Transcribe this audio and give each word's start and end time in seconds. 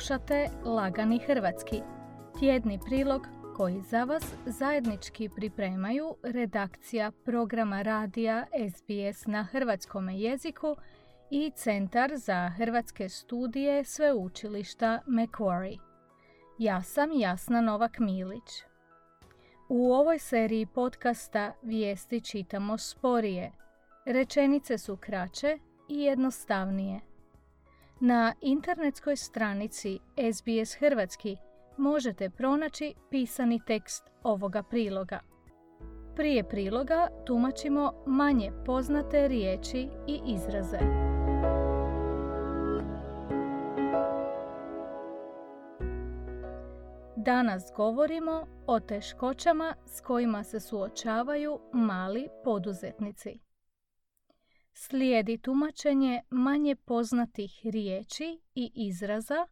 Slušate 0.00 0.48
Lagani 0.64 1.18
Hrvatski, 1.18 1.82
tjedni 2.38 2.78
prilog 2.86 3.26
koji 3.56 3.80
za 3.80 4.04
vas 4.04 4.24
zajednički 4.46 5.28
pripremaju 5.28 6.16
redakcija 6.22 7.10
programa 7.24 7.82
radija 7.82 8.46
SBS 8.70 9.26
na 9.26 9.42
hrvatskom 9.42 10.08
jeziku 10.08 10.76
i 11.30 11.52
Centar 11.56 12.10
za 12.16 12.48
hrvatske 12.48 13.08
studije 13.08 13.84
sveučilišta 13.84 15.00
Macquarie. 15.06 15.78
Ja 16.58 16.82
sam 16.82 17.10
Jasna 17.12 17.60
Novak 17.60 17.98
Milić. 17.98 18.64
U 19.68 19.92
ovoj 19.92 20.18
seriji 20.18 20.66
podcasta 20.66 21.52
vijesti 21.62 22.20
čitamo 22.20 22.78
sporije. 22.78 23.52
Rečenice 24.04 24.78
su 24.78 24.96
kraće 24.96 25.58
i 25.88 26.00
jednostavnije. 26.00 27.09
Na 28.02 28.34
internetskoj 28.40 29.16
stranici 29.16 29.98
SBS 30.32 30.74
Hrvatski 30.74 31.36
možete 31.76 32.30
pronaći 32.30 32.94
pisani 33.10 33.60
tekst 33.66 34.10
ovoga 34.22 34.62
priloga. 34.62 35.20
Prije 36.16 36.48
priloga 36.48 37.08
tumačimo 37.26 37.92
manje 38.06 38.52
poznate 38.66 39.28
riječi 39.28 39.88
i 40.06 40.20
izraze. 40.26 40.78
Danas 47.16 47.72
govorimo 47.76 48.46
o 48.66 48.80
teškoćama 48.80 49.74
s 49.86 50.00
kojima 50.00 50.44
se 50.44 50.60
suočavaju 50.60 51.60
mali 51.72 52.28
poduzetnici. 52.44 53.49
Slijedi 54.72 55.38
tumačenje 55.38 56.22
manje 56.30 56.76
poznatih 56.76 57.60
riječi 57.64 58.40
i 58.54 58.72
izraza 58.74 59.46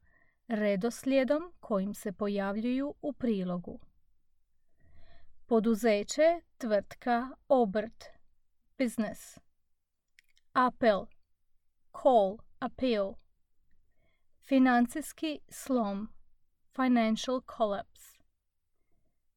redoslijedom 0.48 1.52
kojim 1.60 1.94
se 1.94 2.12
pojavljuju 2.12 2.94
u 3.02 3.12
prilogu. 3.12 3.80
Poduzeće, 5.46 6.40
tvrtka, 6.58 7.28
obrt, 7.48 8.04
business. 8.78 9.38
Apel, 10.52 11.06
call, 12.02 12.38
appeal. 12.58 13.14
Financijski 14.46 15.40
slom, 15.48 16.08
financial 16.76 17.40
collapse. 17.56 18.18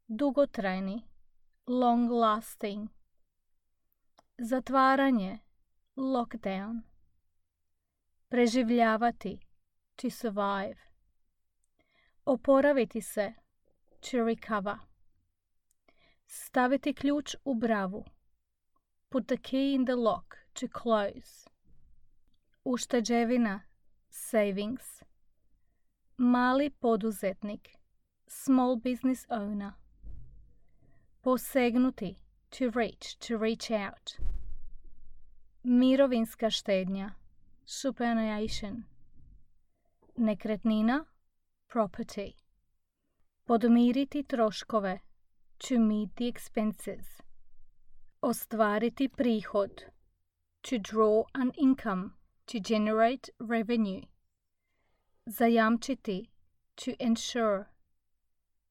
Dugotrajni, 0.08 1.04
long 1.68 2.12
lasting. 2.12 2.90
Zatvaranje, 4.38 5.40
lockdown. 6.02 6.82
Preživljavati, 8.30 9.40
to 9.96 10.10
survive. 10.10 10.76
Oporaviti 12.26 13.02
se, 13.02 13.34
to 14.00 14.24
recover. 14.26 14.78
Staviti 16.28 16.94
ključ 16.94 17.36
u 17.46 17.56
bravu. 17.56 18.06
Put 19.10 19.28
the 19.28 19.38
key 19.38 19.76
in 19.76 19.86
the 19.86 19.96
lock, 19.96 20.36
to 20.54 20.68
close. 20.82 21.50
Ušteđevina, 22.64 23.62
savings. 24.10 25.04
Mali 26.18 26.70
poduzetnik, 26.70 27.70
small 28.28 28.76
business 28.76 29.26
owner. 29.30 29.72
Posegnuti, 31.22 32.16
to 32.50 32.70
reach, 32.70 33.18
to 33.28 33.38
reach 33.38 33.72
out 33.72 34.32
mirovinska 35.64 36.50
štednja. 36.50 37.12
Superannuation. 37.66 38.84
Nekretnina. 40.18 41.06
Property. 41.68 42.32
Podmiriti 43.46 44.24
troškove. 44.24 45.00
To 45.58 45.80
meet 45.80 46.10
the 46.16 46.28
expenses. 46.28 47.22
Ostvariti 48.22 49.08
prihod. 49.08 49.82
To 50.62 50.78
draw 50.78 51.24
an 51.34 51.52
income. 51.58 52.10
To 52.46 52.60
generate 52.60 53.30
revenue. 53.40 54.02
Zajamčiti. 55.26 56.30
To 56.76 56.92
ensure. 57.00 57.66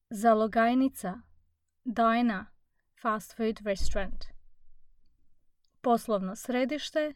Zalogajnica. 0.09 1.21
Diner. 1.85 2.45
Fast 2.95 3.35
food 3.37 3.65
restaurant 3.65 4.30
poslovno 5.81 6.35
središte, 6.35 7.13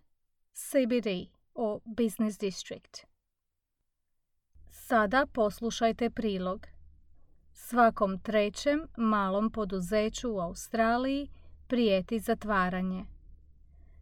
CBD 0.53 1.08
o 1.53 1.80
Business 1.86 2.40
District. 2.40 2.98
Sada 4.70 5.26
poslušajte 5.34 6.09
prilog. 6.09 6.68
Svakom 7.54 8.20
trećem 8.20 8.88
malom 8.98 9.52
poduzeću 9.52 10.34
u 10.34 10.40
Australiji 10.40 11.30
prijeti 11.68 12.20
zatvaranje. 12.20 13.06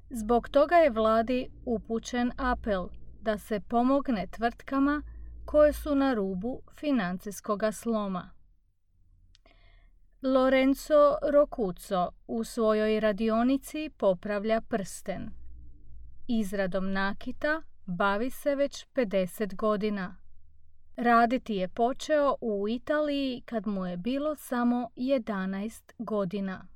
Zbog 0.10 0.50
toga 0.50 0.76
je 0.76 0.90
vladi 0.90 1.50
upućen 1.66 2.32
apel 2.38 2.88
da 3.22 3.38
se 3.38 3.60
pomogne 3.60 4.28
tvrtkama 4.28 5.02
koje 5.46 5.74
su 5.74 5.96
na 5.96 6.14
rubu 6.14 6.62
financijskog 6.80 7.62
sloma. 7.74 8.30
Lorenzo 10.26 11.18
Rokuco 11.32 12.10
u 12.28 12.44
svojoj 12.44 13.00
radionici 13.00 13.90
popravlja 13.98 14.62
prsten. 14.62 15.30
Izradom 16.28 16.92
nakita 16.92 17.62
bavi 17.86 18.30
se 18.30 18.56
već 18.56 18.88
50 18.96 19.56
godina. 19.56 20.16
Raditi 20.96 21.56
je 21.56 21.68
počeo 21.68 22.36
u 22.42 22.70
Italiji 22.70 23.42
kad 23.46 23.68
mu 23.68 23.86
je 23.86 23.98
bilo 23.98 24.36
samo 24.36 24.90
11 24.96 25.92
godina. 25.98 26.68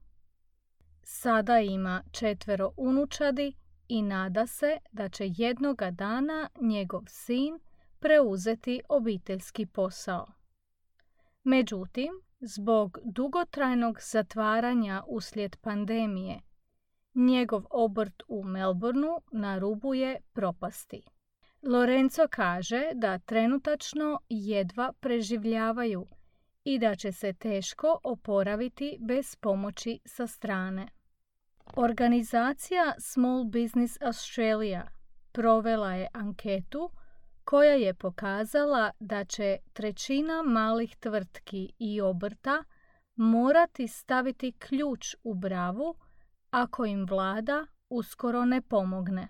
Sada 1.03 1.59
ima 1.59 2.03
četvero 2.11 2.71
unučadi 2.77 3.53
i 3.87 4.01
nada 4.01 4.47
se 4.47 4.77
da 4.91 5.09
će 5.09 5.23
jednoga 5.37 5.91
dana 5.91 6.49
njegov 6.61 7.03
sin 7.07 7.59
preuzeti 7.99 8.81
obiteljski 8.89 9.65
posao. 9.65 10.27
Međutim, 11.43 12.26
Zbog 12.39 12.97
dugotrajnog 13.03 13.99
zatvaranja 14.01 15.03
uslijed 15.07 15.55
pandemije, 15.61 16.41
njegov 17.15 17.63
obrt 17.69 18.23
u 18.27 18.43
Melbourneu 18.43 19.21
na 19.31 19.59
rubu 19.59 19.93
je 19.93 20.21
propasti. 20.33 21.03
Lorenzo 21.61 22.27
kaže 22.29 22.91
da 22.93 23.19
trenutačno 23.19 24.19
jedva 24.29 24.93
preživljavaju 24.99 26.07
i 26.63 26.79
da 26.79 26.95
će 26.95 27.11
se 27.11 27.33
teško 27.33 27.99
oporaviti 28.03 28.97
bez 29.01 29.35
pomoći 29.35 29.99
sa 30.05 30.27
strane. 30.27 30.87
Organizacija 31.75 32.93
Small 32.99 33.43
Business 33.43 33.97
Australia 34.01 34.87
provela 35.31 35.93
je 35.93 36.07
anketu 36.13 36.89
koja 37.47 37.73
je 37.73 37.93
pokazala 37.93 38.91
da 38.99 39.25
će 39.25 39.57
trećina 39.73 40.43
malih 40.43 40.95
tvrtki 40.95 41.71
i 41.79 42.01
obrta 42.01 42.63
morati 43.15 43.87
staviti 43.87 44.51
ključ 44.51 45.15
u 45.23 45.33
bravu 45.33 45.95
ako 46.49 46.85
im 46.85 47.05
vlada 47.09 47.65
uskoro 47.89 48.45
ne 48.45 48.61
pomogne. 48.61 49.27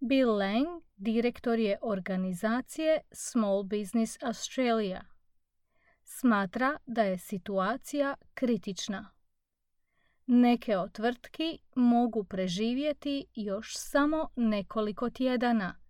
Bill 0.00 0.38
Lang, 0.38 0.82
direktor 0.96 1.58
je 1.58 1.78
organizacije 1.82 3.00
Small 3.12 3.62
Business 3.62 4.18
Australia. 4.22 5.04
Smatra 6.04 6.78
da 6.86 7.02
je 7.02 7.18
situacija 7.18 8.14
kritična. 8.34 9.10
Neke 10.26 10.76
od 10.76 10.92
tvrtki 10.92 11.58
mogu 11.74 12.24
preživjeti 12.24 13.26
još 13.34 13.76
samo 13.76 14.28
nekoliko 14.36 15.10
tjedana– 15.10 15.74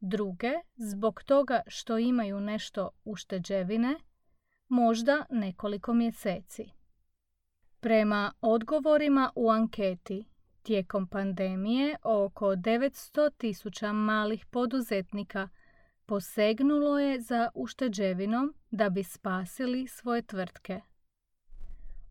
druge 0.00 0.52
zbog 0.76 1.22
toga 1.22 1.60
što 1.66 1.98
imaju 1.98 2.40
nešto 2.40 2.90
ušteđevine, 3.04 4.00
možda 4.68 5.24
nekoliko 5.30 5.92
mjeseci. 5.94 6.70
Prema 7.80 8.32
odgovorima 8.40 9.30
u 9.34 9.50
anketi, 9.50 10.24
tijekom 10.62 11.06
pandemije 11.06 11.96
oko 12.02 12.46
900 12.46 13.30
tisuća 13.36 13.92
malih 13.92 14.46
poduzetnika 14.46 15.48
posegnulo 16.06 16.98
je 16.98 17.20
za 17.20 17.48
ušteđevinom 17.54 18.54
da 18.70 18.90
bi 18.90 19.02
spasili 19.02 19.86
svoje 19.86 20.22
tvrtke. 20.22 20.80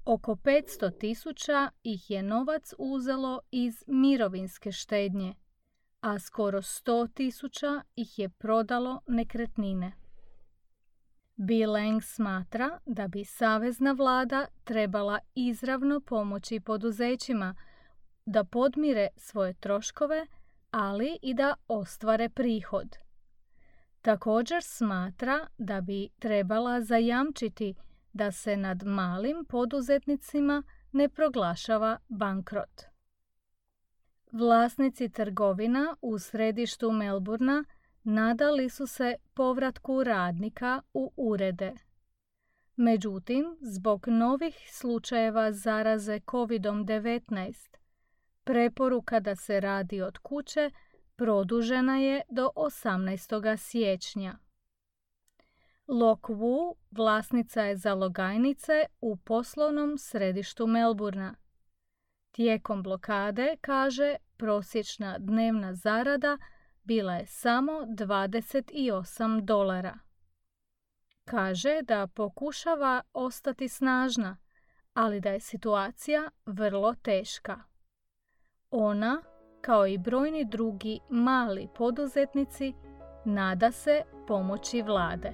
Oko 0.06 0.36
500 0.36 1.00
tisuća 1.00 1.70
ih 1.84 2.12
je 2.12 2.24
novac 2.24 2.74
uzelo 2.78 3.40
iz 3.52 3.84
mirovinske 3.88 4.72
štednje– 4.72 5.34
a 6.02 6.20
skoro 6.20 6.62
sto 6.62 7.08
tisuća 7.08 7.82
ih 7.96 8.20
je 8.20 8.30
prodalo 8.30 9.02
nekretnine. 9.08 9.92
Bileng 11.36 12.04
smatra 12.04 12.80
da 12.86 13.08
bi 13.08 13.26
savezna 13.26 13.92
vlada 13.92 14.46
trebala 14.64 15.20
izravno 15.36 16.02
pomoći 16.02 16.60
poduzećima 16.60 17.56
da 18.26 18.44
podmire 18.44 19.08
svoje 19.18 19.54
troškove, 19.54 20.28
ali 20.72 21.18
i 21.22 21.34
da 21.34 21.56
ostvare 21.68 22.30
prihod. 22.30 22.98
Također 24.02 24.64
smatra 24.64 25.48
da 25.58 25.82
bi 25.82 26.10
trebala 26.20 26.82
zajamčiti 26.82 27.76
da 28.14 28.32
se 28.32 28.58
nad 28.58 28.84
malim 28.86 29.46
poduzetnicima 29.50 30.64
ne 30.92 31.10
proglašava 31.10 31.98
bankrot. 32.08 32.82
Vlasnici 34.32 35.10
trgovina 35.10 35.96
u 36.02 36.20
središtu 36.20 36.92
Melburna 36.92 37.64
nadali 38.04 38.70
su 38.70 38.88
se 38.88 39.16
povratku 39.34 40.04
radnika 40.04 40.82
u 40.94 41.14
urede. 41.18 41.74
Međutim, 42.76 43.58
zbog 43.62 44.08
novih 44.08 44.56
slučajeva 44.72 45.52
zaraze 45.52 46.20
COVID-19, 46.20 47.76
preporuka 48.44 49.20
da 49.20 49.36
se 49.36 49.60
radi 49.60 50.02
od 50.02 50.18
kuće 50.18 50.72
produžena 51.16 51.98
je 51.98 52.22
do 52.30 52.50
18. 52.56 53.58
siječnja. 53.58 54.38
Lok 55.88 56.22
Wu 56.22 56.74
vlasnica 56.92 57.62
je 57.62 57.78
zalogajnice 57.78 58.86
u 59.02 59.18
poslovnom 59.18 59.98
središtu 59.98 60.68
Melburna. 60.68 61.36
Tijekom 62.32 62.84
blokade, 62.84 63.56
kaže, 63.62 64.16
prosječna 64.38 65.18
dnevna 65.20 65.74
zarada 65.74 66.38
bila 66.84 67.14
je 67.14 67.26
samo 67.26 67.72
28 67.72 69.42
dolara. 69.42 70.00
Kaže 71.26 71.82
da 71.82 72.08
pokušava 72.08 73.02
ostati 73.14 73.68
snažna, 73.68 74.38
ali 74.94 75.22
da 75.22 75.30
je 75.30 75.40
situacija 75.40 76.30
vrlo 76.46 76.94
teška. 76.94 77.60
Ona, 78.72 79.22
kao 79.62 79.88
i 79.88 79.98
brojni 79.98 80.46
drugi 80.46 81.00
mali 81.10 81.68
poduzetnici, 81.76 82.74
nada 83.26 83.72
se 83.72 84.04
pomoći 84.28 84.82
vlade. 84.82 85.34